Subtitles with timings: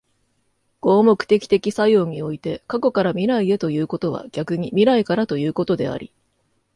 [0.81, 6.11] 合目的的作用において、過去から未来へということは逆に未来からということであり、